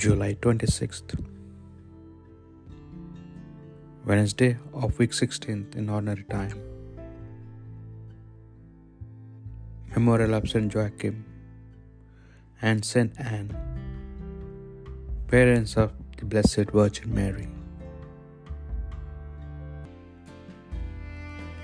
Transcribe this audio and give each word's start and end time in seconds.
July 0.00 0.32
26th, 0.40 1.22
Wednesday 4.06 4.56
of 4.72 4.98
week 4.98 5.10
16th 5.10 5.76
in 5.76 5.90
ordinary 5.90 6.24
time. 6.30 6.58
Memorial 9.94 10.32
of 10.32 10.48
Saint 10.48 10.72
Joachim 10.72 11.22
and 12.62 12.82
Saint 12.82 13.12
Anne, 13.20 13.54
parents 15.28 15.76
of 15.76 15.92
the 16.16 16.24
Blessed 16.24 16.70
Virgin 16.72 17.14
Mary. 17.14 17.46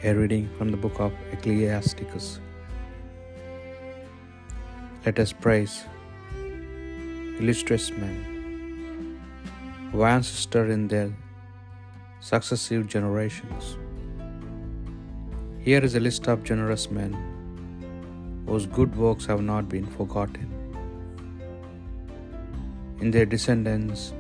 A 0.05 0.13
reading 0.13 0.51
from 0.59 0.71
the 0.71 0.77
book 0.77 1.01
of 1.01 1.13
Ecclesiasticus. 1.33 2.41
Let 5.07 5.19
us 5.19 5.33
praise 5.33 5.85
illustrious 7.39 7.91
men 7.91 8.17
who 9.93 10.05
ancestor 10.05 10.71
in 10.71 10.89
their 10.89 11.11
successive 12.21 12.87
generations. 12.87 13.77
Here 15.61 15.83
is 15.85 15.95
a 15.95 16.01
list 16.01 16.29
of 16.29 16.45
generous 16.45 16.91
men 16.91 17.13
whose 18.47 18.67
good 18.67 18.97
works 18.97 19.27
have 19.27 19.43
not 19.43 19.69
been 19.69 19.87
forgotten. 19.87 20.49
In 23.01 23.11
their 23.11 23.27
descendants, 23.27 24.15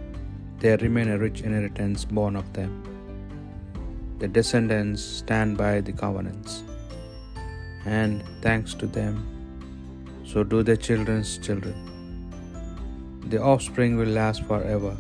there 0.59 0.77
remain 0.78 1.09
a 1.09 1.19
rich 1.19 1.41
inheritance 1.41 2.05
born 2.05 2.37
of 2.37 2.53
them. 2.53 2.83
The 4.19 4.28
descendants 4.28 5.03
stand 5.03 5.56
by 5.56 5.81
the 5.81 5.92
covenants, 5.92 6.64
and 7.87 8.22
thanks 8.42 8.75
to 8.75 8.87
them, 8.87 9.27
so 10.25 10.44
do 10.44 10.62
their 10.62 10.77
children's 10.77 11.39
children. 11.39 11.95
The 13.30 13.42
offspring 13.42 13.96
will 13.98 14.12
last 14.16 14.44
forever. 14.50 14.96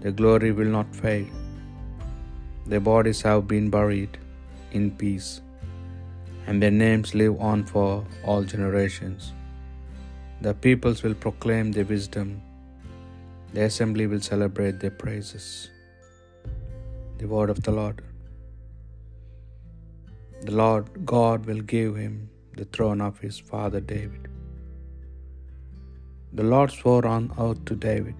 Their 0.00 0.12
glory 0.12 0.50
will 0.52 0.72
not 0.78 0.94
fade. 0.94 1.30
Their 2.66 2.84
bodies 2.88 3.22
have 3.22 3.48
been 3.52 3.70
buried 3.76 4.18
in 4.72 4.90
peace, 5.02 5.30
and 6.46 6.62
their 6.62 6.76
names 6.82 7.14
live 7.14 7.40
on 7.50 7.64
for 7.72 7.88
all 8.24 8.44
generations. 8.54 9.32
The 10.42 10.54
peoples 10.66 11.02
will 11.02 11.18
proclaim 11.24 11.72
their 11.72 11.88
wisdom. 11.94 12.28
The 13.54 13.64
assembly 13.70 14.06
will 14.06 14.24
celebrate 14.30 14.78
their 14.78 14.96
praises. 15.04 15.44
The 17.20 17.28
word 17.34 17.50
of 17.56 17.62
the 17.62 17.72
Lord. 17.80 18.02
The 20.48 20.56
Lord 20.62 21.06
God 21.16 21.46
will 21.46 21.64
give 21.76 21.96
him 21.96 22.16
the 22.58 22.66
throne 22.66 23.00
of 23.00 23.18
his 23.18 23.38
father 23.52 23.80
David. 23.80 24.28
The 26.36 26.44
Lord 26.52 26.70
swore 26.70 27.06
on 27.06 27.32
oath 27.44 27.60
to 27.68 27.74
David, 27.88 28.18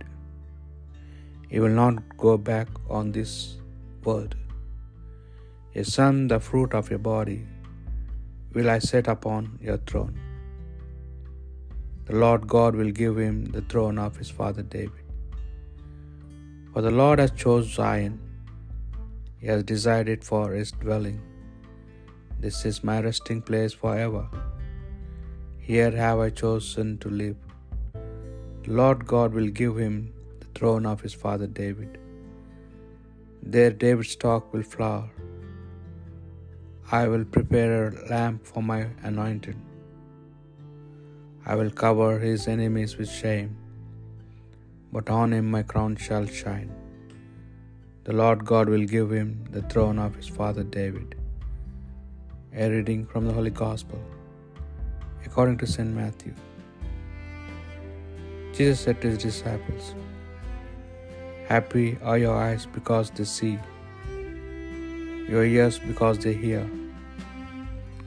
He 1.51 1.61
will 1.65 1.77
not 1.83 1.97
go 2.25 2.33
back 2.51 2.69
on 2.99 3.13
this 3.17 3.33
word. 4.05 4.35
A 5.81 5.85
son, 5.97 6.17
the 6.33 6.41
fruit 6.47 6.73
of 6.79 6.89
your 6.93 7.03
body, 7.11 7.41
will 8.55 8.71
I 8.75 8.79
set 8.91 9.09
upon 9.15 9.43
your 9.69 9.79
throne. 9.91 10.17
The 12.09 12.17
Lord 12.23 12.43
God 12.55 12.75
will 12.81 12.93
give 13.03 13.17
him 13.25 13.37
the 13.57 13.65
throne 13.73 13.99
of 14.05 14.17
his 14.21 14.31
father 14.39 14.65
David. 14.77 15.05
For 16.73 16.83
the 16.87 16.95
Lord 17.01 17.19
has 17.23 17.33
chosen 17.43 17.71
Zion, 17.79 18.15
He 19.41 19.49
has 19.53 19.63
decided 19.73 20.21
for 20.31 20.45
his 20.59 20.71
dwelling. 20.85 21.19
This 22.45 22.59
is 22.71 22.79
my 22.91 22.97
resting 23.09 23.43
place 23.49 23.75
forever. 23.83 24.25
Here 25.69 25.93
have 26.05 26.21
I 26.27 26.31
chosen 26.43 26.89
to 27.05 27.11
live. 27.23 27.48
Lord 28.77 29.07
God 29.11 29.33
will 29.37 29.51
give 29.59 29.77
him 29.83 29.95
the 30.41 30.49
throne 30.57 30.85
of 30.91 31.01
his 31.05 31.15
father 31.21 31.47
David. 31.59 31.93
There 33.55 33.71
David's 33.85 34.11
stock 34.17 34.53
will 34.53 34.67
flower. 34.75 35.09
I 37.01 37.09
will 37.11 37.25
prepare 37.37 37.71
a 37.77 37.95
lamp 38.11 38.45
for 38.51 38.63
my 38.71 38.81
anointed. 39.11 39.57
I 41.51 41.55
will 41.61 41.73
cover 41.83 42.11
his 42.27 42.43
enemies 42.57 42.95
with 42.99 43.11
shame, 43.23 43.53
but 44.97 45.09
on 45.21 45.33
him 45.37 45.49
my 45.57 45.63
crown 45.73 45.95
shall 46.07 46.27
shine. 46.41 46.71
The 48.09 48.17
Lord 48.21 48.45
God 48.53 48.69
will 48.75 48.87
give 48.97 49.11
him 49.21 49.31
the 49.57 49.65
throne 49.73 49.99
of 50.09 50.21
his 50.21 50.29
father 50.41 50.67
David. 50.81 51.17
A 52.65 52.69
reading 52.75 53.03
from 53.13 53.25
the 53.29 53.37
Holy 53.39 53.55
Gospel 53.65 54.03
according 55.27 55.59
to 55.63 55.67
St. 55.77 55.91
Matthew. 56.03 56.35
Jesus 58.59 58.81
said 58.81 59.01
to 59.03 59.11
his 59.11 59.19
disciples, 59.19 59.95
Happy 61.47 61.97
are 62.03 62.19
your 62.19 62.37
eyes 62.37 62.67
because 62.67 63.11
they 63.11 63.23
see, 63.23 63.57
your 65.29 65.45
ears 65.45 65.79
because 65.79 66.19
they 66.25 66.33
hear. 66.33 66.69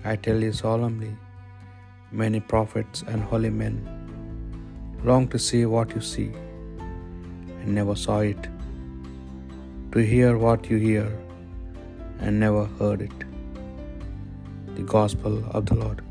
I 0.03 0.17
tell 0.17 0.43
you 0.43 0.51
solemnly, 0.51 1.15
many 2.11 2.41
prophets 2.41 3.05
and 3.07 3.23
holy 3.23 3.53
men 3.61 3.77
long 5.05 5.29
to 5.29 5.39
see 5.39 5.65
what 5.65 5.95
you 5.95 6.01
see 6.01 6.29
and 7.61 7.73
never 7.73 7.95
saw 7.95 8.19
it, 8.19 8.51
to 9.93 9.99
hear 10.13 10.37
what 10.37 10.69
you 10.69 10.75
hear 10.75 11.09
and 12.19 12.41
never 12.41 12.65
heard 12.77 13.01
it. 13.09 13.19
The 14.75 14.83
Gospel 14.83 15.43
of 15.51 15.65
the 15.67 15.75
Lord. 15.75 16.10